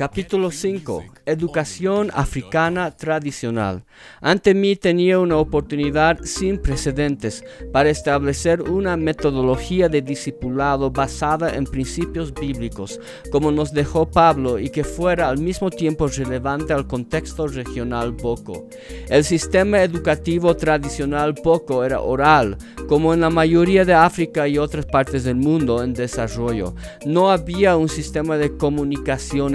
Capítulo 0.00 0.50
5. 0.50 1.04
Educación 1.26 2.10
africana 2.14 2.90
tradicional. 2.90 3.84
Ante 4.22 4.54
mí 4.54 4.74
tenía 4.74 5.18
una 5.18 5.36
oportunidad 5.36 6.20
sin 6.24 6.56
precedentes 6.56 7.44
para 7.70 7.90
establecer 7.90 8.62
una 8.62 8.96
metodología 8.96 9.90
de 9.90 10.00
discipulado 10.00 10.90
basada 10.90 11.54
en 11.54 11.64
principios 11.64 12.32
bíblicos, 12.32 12.98
como 13.30 13.52
nos 13.52 13.74
dejó 13.74 14.10
Pablo, 14.10 14.58
y 14.58 14.70
que 14.70 14.84
fuera 14.84 15.28
al 15.28 15.36
mismo 15.36 15.68
tiempo 15.68 16.08
relevante 16.08 16.72
al 16.72 16.86
contexto 16.86 17.46
regional 17.46 18.12
Boko. 18.12 18.68
El 19.10 19.22
sistema 19.22 19.82
educativo 19.82 20.56
tradicional 20.56 21.34
Boko 21.44 21.84
era 21.84 22.00
oral, 22.00 22.56
como 22.88 23.12
en 23.12 23.20
la 23.20 23.28
mayoría 23.28 23.84
de 23.84 23.92
África 23.92 24.48
y 24.48 24.56
otras 24.56 24.86
partes 24.86 25.24
del 25.24 25.36
mundo 25.36 25.84
en 25.84 25.92
desarrollo. 25.92 26.74
No 27.04 27.30
había 27.30 27.76
un 27.76 27.90
sistema 27.90 28.38
de 28.38 28.56
comunicación 28.56 29.54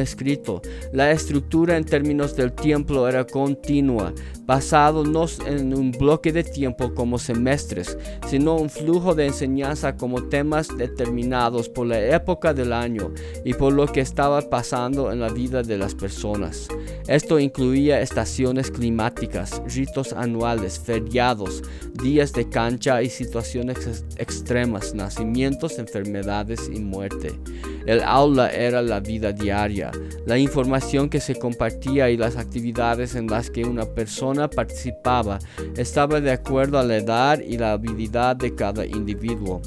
La 0.91 1.11
estructura 1.11 1.77
en 1.77 1.83
términos 1.83 2.35
del 2.35 2.53
tiempo 2.53 3.07
era 3.07 3.25
continua, 3.25 4.13
basado 4.45 5.03
no 5.03 5.25
en 5.47 5.73
un 5.73 5.91
bloque 5.91 6.31
de 6.31 6.43
tiempo 6.43 6.93
como 6.93 7.17
semestres, 7.17 7.97
sino 8.27 8.55
un 8.55 8.69
flujo 8.69 9.15
de 9.15 9.27
enseñanza 9.27 9.97
como 9.97 10.23
temas 10.23 10.75
determinados 10.77 11.69
por 11.69 11.87
la 11.87 11.99
época 11.99 12.53
del 12.53 12.73
año 12.73 13.11
y 13.43 13.53
por 13.53 13.73
lo 13.73 13.87
que 13.87 14.01
estaba 14.01 14.41
pasando 14.41 15.11
en 15.11 15.19
la 15.19 15.29
vida 15.29 15.63
de 15.63 15.77
las 15.77 15.95
personas. 15.95 16.67
Esto 17.07 17.39
incluía 17.39 18.01
estaciones 18.01 18.71
climáticas, 18.71 19.61
ritos 19.67 20.13
anuales, 20.13 20.79
feriados, 20.79 21.63
días 21.93 22.33
de 22.33 22.49
cancha 22.49 23.01
y 23.01 23.09
situaciones 23.09 24.05
extremas, 24.17 24.93
nacimientos, 24.93 25.79
enfermedades 25.79 26.69
y 26.71 26.79
muerte. 26.79 27.39
El 27.85 28.01
aula 28.01 28.49
era 28.49 28.81
la 28.81 28.99
vida 28.99 29.31
diaria, 29.31 29.91
la 30.25 30.39
información 30.39 31.07
que 31.07 31.19
se 31.19 31.35
compartía 31.35 32.09
y 32.09 32.17
las 32.17 32.35
actividades 32.35 33.13
en 33.15 33.27
las 33.27 33.51
que 33.51 33.63
una 33.63 33.85
persona 33.85 34.34
participaba 34.49 35.39
estaba 35.77 36.21
de 36.21 36.31
acuerdo 36.31 36.77
a 36.77 36.83
la 36.83 36.97
edad 36.97 37.39
y 37.39 37.57
la 37.57 37.73
habilidad 37.73 38.35
de 38.35 38.53
cada 38.55 38.85
individuo. 38.85 39.61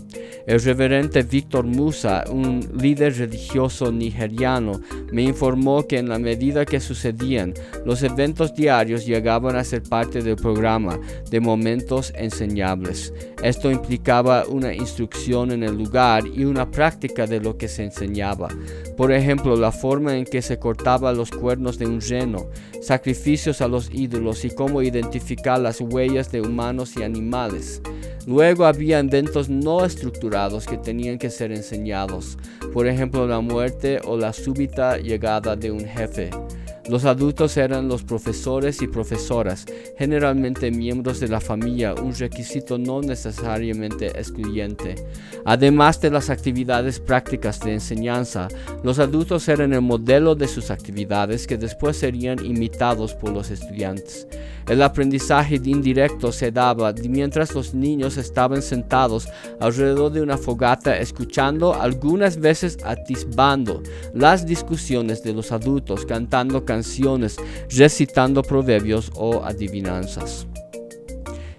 El 0.46 0.62
reverente 0.62 1.22
Víctor 1.22 1.66
Musa, 1.66 2.24
un 2.30 2.66
líder 2.80 3.18
religioso 3.18 3.92
nigeriano, 3.92 4.80
me 5.12 5.22
informó 5.22 5.86
que 5.86 5.98
en 5.98 6.08
la 6.08 6.18
medida 6.18 6.64
que 6.64 6.80
sucedían, 6.80 7.52
los 7.84 8.02
eventos 8.02 8.54
diarios 8.54 9.04
llegaban 9.04 9.56
a 9.56 9.64
ser 9.64 9.82
parte 9.82 10.22
del 10.22 10.36
programa 10.36 10.98
de 11.30 11.40
momentos 11.40 12.12
enseñables. 12.16 13.12
Esto 13.42 13.70
implicaba 13.70 14.44
una 14.46 14.72
instrucción 14.72 15.52
en 15.52 15.62
el 15.62 15.76
lugar 15.76 16.26
y 16.26 16.44
una 16.44 16.70
práctica 16.70 17.26
de 17.26 17.40
lo 17.40 17.56
que 17.56 17.68
se 17.68 17.84
enseñaba. 17.84 18.48
Por 18.96 19.12
ejemplo, 19.12 19.56
la 19.56 19.70
forma 19.70 20.16
en 20.16 20.24
que 20.24 20.42
se 20.42 20.58
cortaba 20.58 21.12
los 21.12 21.30
cuernos 21.30 21.78
de 21.78 21.86
un 21.86 22.00
reno, 22.00 22.46
sacrificios 22.80 23.60
a 23.60 23.68
los 23.68 23.90
ídolos 23.92 24.44
y 24.44 24.50
cómo 24.58 24.82
identificar 24.82 25.60
las 25.60 25.80
huellas 25.80 26.32
de 26.32 26.40
humanos 26.40 26.96
y 26.96 27.04
animales. 27.04 27.80
Luego 28.26 28.66
había 28.66 28.98
eventos 28.98 29.48
no 29.48 29.84
estructurados 29.84 30.66
que 30.66 30.76
tenían 30.76 31.16
que 31.16 31.30
ser 31.30 31.52
enseñados, 31.52 32.36
por 32.72 32.88
ejemplo 32.88 33.28
la 33.28 33.40
muerte 33.40 34.00
o 34.04 34.16
la 34.16 34.32
súbita 34.32 34.98
llegada 34.98 35.54
de 35.54 35.70
un 35.70 35.84
jefe. 35.86 36.30
Los 36.88 37.04
adultos 37.04 37.58
eran 37.58 37.86
los 37.86 38.02
profesores 38.02 38.80
y 38.80 38.86
profesoras, 38.86 39.66
generalmente 39.98 40.70
miembros 40.70 41.20
de 41.20 41.28
la 41.28 41.38
familia, 41.38 41.92
un 41.92 42.14
requisito 42.14 42.78
no 42.78 43.02
necesariamente 43.02 44.06
excluyente. 44.06 44.94
Además 45.44 46.00
de 46.00 46.10
las 46.10 46.30
actividades 46.30 46.98
prácticas 46.98 47.60
de 47.60 47.74
enseñanza, 47.74 48.48
los 48.82 48.98
adultos 48.98 49.46
eran 49.48 49.74
el 49.74 49.82
modelo 49.82 50.34
de 50.34 50.48
sus 50.48 50.70
actividades 50.70 51.46
que 51.46 51.58
después 51.58 51.98
serían 51.98 52.42
imitados 52.42 53.14
por 53.14 53.32
los 53.32 53.50
estudiantes. 53.50 54.26
El 54.66 54.82
aprendizaje 54.82 55.60
indirecto 55.64 56.30
se 56.32 56.52
daba 56.52 56.92
mientras 57.08 57.54
los 57.54 57.74
niños 57.74 58.16
estaban 58.18 58.60
sentados 58.60 59.28
alrededor 59.60 60.12
de 60.12 60.20
una 60.20 60.36
fogata 60.36 60.98
escuchando, 60.98 61.74
algunas 61.74 62.38
veces 62.38 62.78
atisbando 62.84 63.82
las 64.14 64.46
discusiones 64.46 65.22
de 65.22 65.32
los 65.32 65.52
adultos, 65.52 66.04
cantando 66.04 66.64
canciones, 66.64 66.77
recitando 67.70 68.42
proverbios 68.42 69.10
o 69.14 69.44
adivinanzas. 69.44 70.46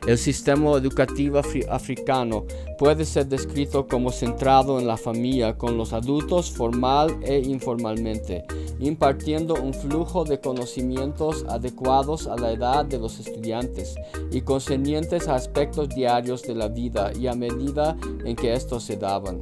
El 0.08 0.18
sistema 0.18 0.72
educativo 0.72 1.40
africano 1.70 2.46
puede 2.80 3.06
ser 3.06 3.28
descrito 3.28 3.86
como 3.86 4.12
centrado 4.12 4.80
en 4.80 4.88
la 4.88 4.98
familia 4.98 5.56
con 5.56 5.78
los 5.78 5.94
adultos 5.94 6.50
formal 6.50 7.20
e 7.22 7.38
informalmente, 7.38 8.44
impartiendo 8.80 9.54
un 9.54 9.72
flujo 9.74 10.24
de 10.24 10.40
conocimientos 10.40 11.46
adecuados 11.48 12.26
a 12.26 12.38
la 12.38 12.54
edad 12.54 12.86
de 12.86 12.98
los 12.98 13.20
estudiantes 13.20 13.96
y 14.32 14.42
concernientes 14.42 15.28
a 15.28 15.36
aspectos 15.36 15.90
diarios 15.90 16.42
de 16.42 16.56
la 16.56 16.70
vida 16.70 17.12
y 17.14 17.28
a 17.28 17.34
medida 17.34 17.96
en 18.26 18.36
que 18.36 18.54
estos 18.54 18.84
se 18.84 18.96
daban. 18.96 19.42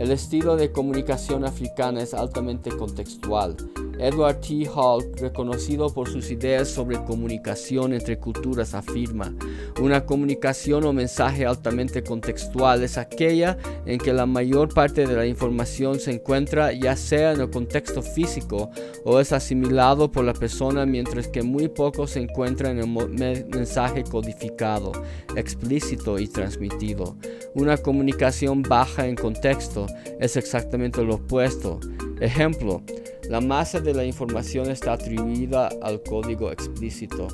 El 0.00 0.10
estilo 0.10 0.56
de 0.56 0.72
comunicación 0.72 1.44
africana 1.44 2.02
es 2.02 2.14
altamente 2.14 2.70
contextual. 2.70 3.56
Edward 3.98 4.40
T. 4.40 4.68
Hall, 4.74 5.10
reconocido 5.16 5.92
por 5.92 6.08
sus 6.08 6.30
ideas 6.30 6.68
sobre 6.68 7.02
comunicación 7.04 7.92
entre 7.92 8.18
culturas, 8.18 8.74
afirma, 8.74 9.34
una 9.80 10.04
comunicación 10.04 10.84
o 10.84 10.92
mensaje 10.92 11.46
altamente 11.46 12.02
contextual 12.02 12.82
es 12.82 12.98
aquella 12.98 13.56
en 13.86 13.98
que 13.98 14.12
la 14.12 14.26
mayor 14.26 14.72
parte 14.72 15.06
de 15.06 15.14
la 15.14 15.26
información 15.26 16.00
se 16.00 16.12
encuentra 16.12 16.72
ya 16.72 16.96
sea 16.96 17.32
en 17.32 17.40
el 17.40 17.50
contexto 17.50 18.02
físico 18.02 18.70
o 19.04 19.20
es 19.20 19.32
asimilado 19.32 20.10
por 20.10 20.24
la 20.24 20.34
persona 20.34 20.86
mientras 20.86 21.28
que 21.28 21.42
muy 21.42 21.68
poco 21.68 22.06
se 22.06 22.20
encuentra 22.20 22.70
en 22.70 22.78
el 22.78 23.46
mensaje 23.48 24.04
codificado, 24.04 24.92
explícito 25.36 26.18
y 26.18 26.28
transmitido. 26.28 27.16
Una 27.54 27.76
comunicación 27.76 28.62
baja 28.62 29.06
en 29.06 29.16
contexto 29.16 29.86
es 30.20 30.36
exactamente 30.36 31.02
lo 31.02 31.16
opuesto. 31.16 31.80
Ejemplo, 32.20 32.82
la 33.28 33.40
masa 33.40 33.80
de 33.80 33.92
la 33.92 34.04
información 34.04 34.70
está 34.70 34.94
atribuida 34.94 35.68
al 35.82 36.02
código 36.02 36.50
explícito. 36.50 37.28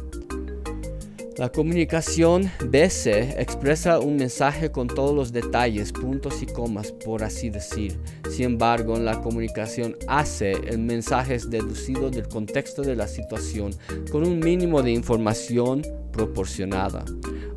La 1.37 1.50
comunicación 1.50 2.50
BC 2.65 3.41
expresa 3.41 3.99
un 3.99 4.16
mensaje 4.16 4.71
con 4.71 4.87
todos 4.87 5.12
los 5.15 5.32
detalles, 5.32 5.91
puntos 5.91 6.43
y 6.43 6.47
comas, 6.47 6.93
por 6.93 7.25
así 7.25 7.50
decir. 7.50 7.99
Sin 8.31 8.47
embargo, 8.47 8.97
en 8.97 9.05
la 9.05 9.21
comunicación 9.21 9.97
AC, 10.06 10.43
el 10.43 10.78
mensaje 10.78 11.34
es 11.34 11.50
deducido 11.50 12.11
del 12.11 12.28
contexto 12.28 12.82
de 12.82 12.94
la 12.94 13.09
situación 13.09 13.72
con 14.12 14.25
un 14.25 14.38
mínimo 14.38 14.81
de 14.82 14.93
información 14.93 15.82
proporcionada. 16.14 17.04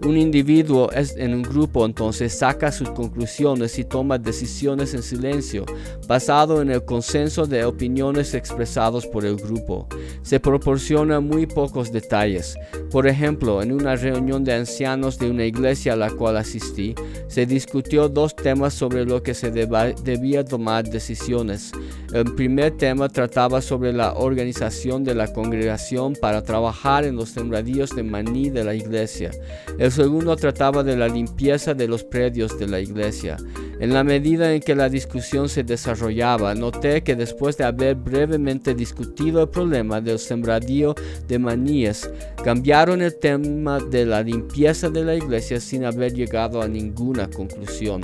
Un 0.03 0.17
individuo 0.17 0.89
en 0.93 1.33
un 1.33 1.41
grupo 1.41 1.85
entonces 1.85 2.37
saca 2.37 2.71
sus 2.71 2.89
conclusiones 2.89 3.79
y 3.79 3.83
toma 3.83 4.17
decisiones 4.17 4.93
en 4.93 5.01
silencio, 5.01 5.65
basado 6.07 6.61
en 6.61 6.69
el 6.69 6.85
consenso 6.85 7.45
de 7.45 7.65
opiniones 7.65 8.33
expresados 8.33 9.05
por 9.07 9.25
el 9.25 9.37
grupo. 9.37 9.87
Se 10.21 10.39
proporciona 10.39 11.19
muy 11.19 11.47
pocos 11.47 11.91
detalles. 11.91 12.55
Por 12.91 13.07
ejemplo, 13.07 13.61
en 13.61 13.71
una 13.71 13.95
reunión 13.95 14.43
de 14.43 14.53
ancianos 14.53 15.17
de 15.17 15.29
una 15.29 15.45
iglesia 15.45 15.93
a 15.93 15.97
la 15.97 16.11
cual 16.11 16.37
asistí, 16.37 16.93
se 17.27 17.45
discutió 17.45 18.07
dos 18.07 18.35
temas 18.35 18.73
sobre 18.73 19.03
lo 19.03 19.21
que 19.23 19.33
se 19.33 19.51
debía 19.51 20.45
tomar 20.45 20.87
decisiones. 20.89 21.71
El 22.13 22.33
primer 22.35 22.77
tema 22.77 23.09
trataba 23.09 23.61
sobre 23.61 23.91
la 23.91 24.13
organización 24.13 25.03
de 25.03 25.15
la 25.15 25.33
congregación 25.33 26.13
para 26.13 26.43
trabajar 26.43 27.03
en 27.03 27.15
los 27.15 27.29
sembradíos 27.29 27.95
de 27.95 28.03
maní 28.03 28.46
de 28.49 28.63
la 28.63 28.73
iglesia. 28.73 29.31
El 29.77 29.91
segundo 29.91 30.35
trataba 30.35 30.83
de 30.83 30.97
la 30.97 31.07
limpieza 31.07 31.73
de 31.73 31.87
los 31.87 32.03
predios 32.03 32.57
de 32.59 32.67
la 32.67 32.79
iglesia. 32.79 33.37
En 33.79 33.93
la 33.93 34.03
medida 34.03 34.53
en 34.53 34.61
que 34.61 34.73
la 34.73 34.89
discusión 34.89 35.49
se 35.49 35.63
desarrollaba, 35.63 36.55
noté 36.55 37.03
que 37.03 37.15
después 37.15 37.57
de 37.57 37.63
haber 37.63 37.95
brevemente 37.95 38.73
discutido 38.73 39.43
el 39.43 39.49
problema 39.49 40.01
del 40.01 40.17
sembradío 40.17 40.95
de 41.27 41.37
maníes, 41.37 42.09
cambiaron 42.43 43.03
el 43.03 43.15
tema 43.19 43.79
de 43.79 44.05
la 44.05 44.23
limpieza 44.23 44.89
de 44.89 45.03
la 45.03 45.15
iglesia 45.15 45.59
sin 45.59 45.85
haber 45.85 46.13
llegado 46.13 46.61
a 46.61 46.67
ninguna 46.67 47.29
conclusión. 47.29 48.01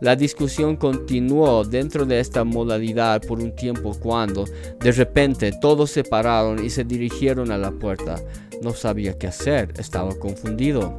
La 0.00 0.14
discusión 0.14 0.76
continuó 0.76 1.64
dentro 1.64 2.06
de 2.06 2.20
esta 2.20 2.44
modalidad 2.44 3.20
por 3.22 3.40
un 3.40 3.54
tiempo 3.56 3.96
cuando, 3.98 4.44
de 4.78 4.92
repente, 4.92 5.52
todos 5.60 5.90
se 5.90 6.04
pararon 6.04 6.64
y 6.64 6.70
se 6.70 6.84
dirigieron 6.84 7.50
a 7.50 7.58
la 7.58 7.72
puerta. 7.72 8.22
No 8.62 8.72
sabía 8.72 9.18
qué 9.18 9.26
hacer, 9.26 9.72
estaba 9.78 10.14
confundido. 10.14 10.96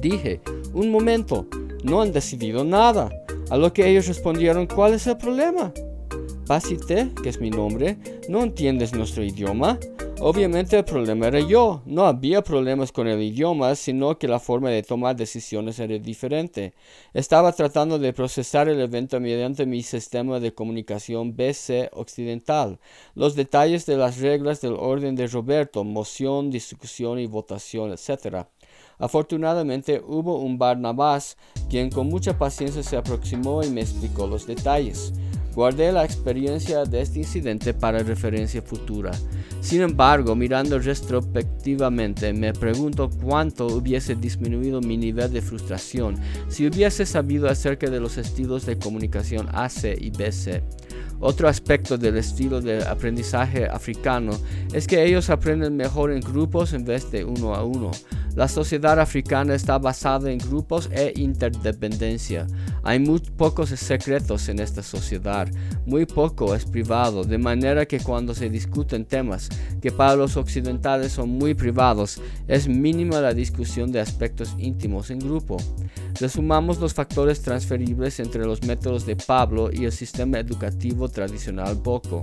Dije, 0.00 0.40
un 0.72 0.90
momento, 0.90 1.46
no 1.82 2.00
han 2.00 2.12
decidido 2.12 2.64
nada. 2.64 3.10
A 3.50 3.56
lo 3.56 3.72
que 3.72 3.88
ellos 3.88 4.06
respondieron, 4.06 4.68
¿cuál 4.68 4.94
es 4.94 5.08
el 5.08 5.16
problema? 5.16 5.72
Basite, 6.46 7.10
que 7.20 7.28
es 7.28 7.40
mi 7.40 7.50
nombre, 7.50 7.98
¿no 8.28 8.44
entiendes 8.44 8.94
nuestro 8.94 9.24
idioma? 9.24 9.76
Obviamente 10.20 10.76
el 10.76 10.84
problema 10.84 11.28
era 11.28 11.40
yo. 11.40 11.82
No 11.86 12.04
había 12.04 12.42
problemas 12.42 12.92
con 12.92 13.08
el 13.08 13.22
idioma, 13.22 13.74
sino 13.74 14.18
que 14.18 14.28
la 14.28 14.38
forma 14.38 14.68
de 14.68 14.82
tomar 14.82 15.16
decisiones 15.16 15.80
era 15.80 15.98
diferente. 15.98 16.74
Estaba 17.14 17.52
tratando 17.52 17.98
de 17.98 18.12
procesar 18.12 18.68
el 18.68 18.80
evento 18.80 19.18
mediante 19.18 19.64
mi 19.64 19.82
sistema 19.82 20.38
de 20.38 20.52
comunicación 20.52 21.34
BC 21.34 21.88
occidental. 21.92 22.78
Los 23.14 23.34
detalles 23.34 23.86
de 23.86 23.96
las 23.96 24.18
reglas 24.18 24.60
del 24.60 24.74
orden 24.74 25.16
de 25.16 25.26
Roberto, 25.26 25.82
moción, 25.84 26.50
discusión 26.50 27.18
y 27.18 27.26
votación, 27.26 27.90
etc. 27.90 28.46
Afortunadamente 29.00 30.02
hubo 30.06 30.38
un 30.38 30.58
Barnabás 30.58 31.36
quien 31.68 31.90
con 31.90 32.08
mucha 32.08 32.36
paciencia 32.36 32.82
se 32.82 32.96
aproximó 32.96 33.62
y 33.64 33.70
me 33.70 33.80
explicó 33.80 34.26
los 34.26 34.46
detalles. 34.46 35.12
Guardé 35.54 35.90
la 35.90 36.04
experiencia 36.04 36.84
de 36.84 37.00
este 37.00 37.18
incidente 37.18 37.74
para 37.74 38.04
referencia 38.04 38.62
futura. 38.62 39.10
Sin 39.60 39.80
embargo, 39.80 40.36
mirando 40.36 40.78
retrospectivamente, 40.78 42.32
me 42.32 42.52
pregunto 42.52 43.10
cuánto 43.22 43.66
hubiese 43.66 44.14
disminuido 44.14 44.80
mi 44.80 44.96
nivel 44.96 45.32
de 45.32 45.42
frustración 45.42 46.16
si 46.48 46.66
hubiese 46.66 47.04
sabido 47.04 47.48
acerca 47.48 47.90
de 47.90 47.98
los 47.98 48.16
estilos 48.16 48.64
de 48.64 48.78
comunicación 48.78 49.48
AC 49.52 49.96
y 49.98 50.10
BC. 50.10 50.62
Otro 51.18 51.48
aspecto 51.48 51.98
del 51.98 52.16
estilo 52.16 52.60
de 52.60 52.82
aprendizaje 52.84 53.66
africano 53.66 54.32
es 54.72 54.86
que 54.86 55.04
ellos 55.04 55.28
aprenden 55.28 55.76
mejor 55.76 56.12
en 56.12 56.20
grupos 56.20 56.72
en 56.72 56.84
vez 56.84 57.10
de 57.10 57.24
uno 57.24 57.54
a 57.54 57.64
uno. 57.64 57.90
La 58.36 58.46
sociedad 58.46 58.98
africana 59.00 59.54
está 59.54 59.78
basada 59.78 60.30
en 60.30 60.38
grupos 60.38 60.88
e 60.92 61.12
interdependencia. 61.16 62.46
Hay 62.82 62.98
muy 63.00 63.18
pocos 63.18 63.70
secretos 63.70 64.48
en 64.48 64.60
esta 64.60 64.82
sociedad, 64.82 65.48
muy 65.84 66.06
poco 66.06 66.54
es 66.54 66.64
privado, 66.64 67.24
de 67.24 67.38
manera 67.38 67.86
que 67.86 67.98
cuando 68.00 68.34
se 68.34 68.48
discuten 68.48 69.04
temas 69.04 69.48
que 69.82 69.90
para 69.90 70.14
los 70.14 70.36
occidentales 70.36 71.12
son 71.12 71.30
muy 71.30 71.54
privados, 71.54 72.20
es 72.46 72.68
mínima 72.68 73.20
la 73.20 73.34
discusión 73.34 73.90
de 73.90 74.00
aspectos 74.00 74.54
íntimos 74.58 75.10
en 75.10 75.18
grupo. 75.18 75.56
Resumamos 76.20 76.78
los 76.78 76.94
factores 76.94 77.42
transferibles 77.42 78.20
entre 78.20 78.44
los 78.44 78.62
métodos 78.62 79.06
de 79.06 79.16
Pablo 79.16 79.70
y 79.72 79.84
el 79.84 79.92
sistema 79.92 80.38
educativo 80.38 81.08
tradicional 81.08 81.74
Boko. 81.74 82.20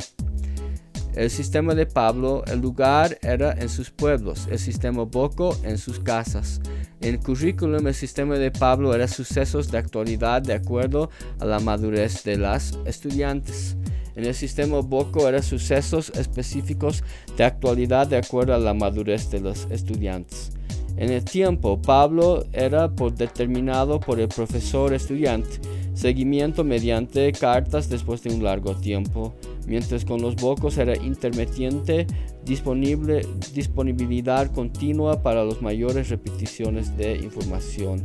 El 1.18 1.31
sistema 1.31 1.74
de 1.74 1.88
Pablo, 1.88 2.44
el 2.46 2.60
lugar 2.60 3.18
era 3.24 3.52
en 3.54 3.69
sus 3.69 3.90
pueblos, 3.90 4.48
el 4.52 4.60
sistema 4.60 5.02
Boko 5.02 5.58
en 5.64 5.80
sus 5.80 6.00
casas. 6.00 6.62
En 7.02 7.16
el 7.16 7.19
currículum, 7.19 7.88
el 7.88 7.96
sistema 7.96 8.38
de 8.38 8.52
Pablo 8.52 8.94
era 8.94 9.08
sucesos 9.08 9.72
de 9.72 9.80
actualidad 9.80 10.44
de 10.44 10.54
acuerdo 10.54 11.10
a 11.40 11.46
la 11.46 11.60
madurez 11.60 12.24
de 12.24 12.38
las 12.38 12.78
estudiantes. 12.86 13.75
En 14.16 14.25
el 14.25 14.36
sistema 14.36 14.80
Boko 14.81 15.28
era 15.28 15.42
sucesos 15.42 16.12
específicos 16.12 17.04
de 17.36 17.46
actualidad 17.46 18.06
de 18.06 18.18
acuerdo 18.18 18.54
a 18.54 18.60
la 18.60 18.75
madurez 18.75 19.31
de 19.31 19.40
los 19.40 19.66
estudiantes. 19.72 20.52
En 20.98 21.12
el 21.12 21.24
tiempo, 21.24 21.81
Pablo 21.81 22.46
era 22.54 22.90
por 22.90 23.16
determinado 23.16 24.00
por 24.00 24.19
el 24.19 24.28
profesor 24.28 24.94
estudiante, 24.94 25.62
seguimiento 25.96 26.64
mediante 26.64 27.31
cartas 27.31 27.90
después 27.90 28.22
de 28.22 28.36
un 28.36 28.44
largo 28.44 28.75
tiempo, 28.75 29.34
mientras 29.68 30.06
con 30.06 30.22
los 30.22 30.36
bocos 30.36 30.78
era 30.78 30.96
intermitente 30.98 32.08
disponibilidad 32.46 34.52
continua 34.52 35.22
para 35.22 35.44
las 35.44 35.62
mayores 35.62 36.10
repeticiones 36.10 36.96
de 36.98 37.18
información. 37.18 38.04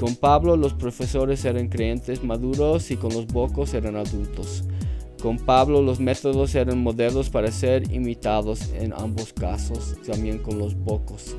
con 0.00 0.16
Pablo 0.16 0.56
los 0.56 0.74
profesores 0.74 1.44
eran 1.44 1.68
creyentes 1.68 2.24
maduros 2.24 2.90
y 2.90 2.96
con 2.96 3.12
los 3.12 3.26
bocos 3.26 3.74
eran 3.74 3.96
adultos. 3.96 4.64
Con 5.22 5.38
Pablo 5.38 5.80
los 5.80 6.00
métodos 6.00 6.54
eran 6.54 6.82
modelos 6.82 7.30
para 7.30 7.52
ser 7.52 7.90
imitados 7.92 8.72
en 8.74 8.92
ambos 8.92 9.32
casos, 9.32 9.96
también 10.06 10.38
con 10.38 10.58
los 10.58 10.74
bocos. 10.74 11.36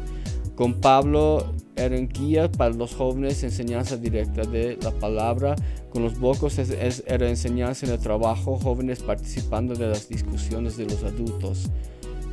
Con 0.55 0.75
Pablo 0.75 1.53
eran 1.75 2.07
guías 2.07 2.49
para 2.49 2.73
los 2.73 2.95
jóvenes, 2.95 3.43
enseñanza 3.43 3.97
directa 3.97 4.43
de 4.43 4.77
la 4.81 4.91
palabra. 4.91 5.55
Con 5.89 6.03
los 6.03 6.19
bocos 6.19 6.57
era 6.59 7.29
enseñanza 7.29 7.85
en 7.85 7.93
el 7.93 7.99
trabajo, 7.99 8.57
jóvenes 8.57 8.99
participando 9.01 9.75
de 9.75 9.87
las 9.87 10.09
discusiones 10.09 10.77
de 10.77 10.85
los 10.85 11.03
adultos. 11.03 11.69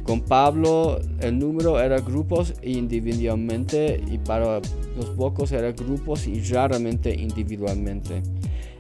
Con 0.04 0.20
Pablo 0.20 0.98
el 1.20 1.38
número 1.38 1.80
era 1.80 2.00
grupos 2.00 2.54
e 2.60 2.72
individualmente 2.72 4.02
y 4.10 4.18
para 4.18 4.60
los 4.96 5.14
bocos 5.16 5.52
era 5.52 5.70
grupos 5.70 6.26
y 6.26 6.40
raramente 6.40 7.14
individualmente. 7.14 8.22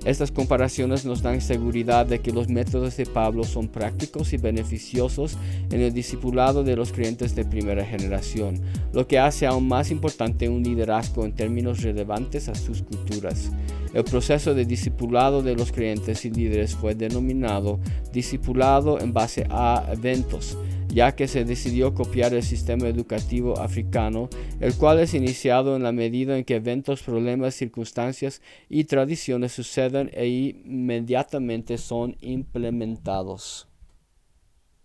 Estas 0.04 0.32
comparaciones 0.32 1.04
nos 1.04 1.22
dan 1.22 1.40
seguridad 1.40 2.06
de 2.06 2.20
que 2.20 2.32
los 2.32 2.48
métodos 2.48 2.96
de 2.96 3.06
Pablo 3.06 3.44
son 3.44 3.68
prácticos 3.68 4.32
y 4.32 4.36
beneficiosos 4.36 5.38
en 5.70 5.80
el 5.80 5.94
discipulado 5.94 6.64
de 6.64 6.74
los 6.74 6.92
creyentes 6.92 7.36
de 7.36 7.44
primera 7.44 7.84
generación, 7.84 8.60
lo 8.92 9.06
que 9.06 9.20
hace 9.20 9.46
aún 9.46 9.68
más 9.68 9.92
importante 9.92 10.48
un 10.48 10.64
liderazgo 10.64 11.24
en 11.24 11.32
términos 11.32 11.82
relevantes 11.82 12.48
a 12.48 12.56
sus 12.56 12.82
culturas. 12.82 13.52
El 13.94 14.02
proceso 14.02 14.54
de 14.54 14.64
discipulado 14.64 15.40
de 15.40 15.54
los 15.54 15.70
creyentes 15.70 16.24
y 16.24 16.30
líderes 16.30 16.74
fue 16.74 16.96
denominado 16.96 17.78
discipulado 18.12 19.00
en 19.00 19.12
base 19.12 19.46
a 19.50 19.84
eventos 19.92 20.56
ya 20.92 21.16
que 21.16 21.26
se 21.26 21.44
decidió 21.44 21.94
copiar 21.94 22.34
el 22.34 22.42
sistema 22.42 22.86
educativo 22.86 23.58
africano, 23.58 24.28
el 24.60 24.74
cual 24.74 25.00
es 25.00 25.14
iniciado 25.14 25.74
en 25.74 25.82
la 25.82 25.92
medida 25.92 26.36
en 26.36 26.44
que 26.44 26.56
eventos, 26.56 27.02
problemas, 27.02 27.54
circunstancias 27.54 28.42
y 28.68 28.84
tradiciones 28.84 29.52
suceden 29.52 30.10
e 30.12 30.26
inmediatamente 30.28 31.78
son 31.78 32.16
implementados. 32.20 33.71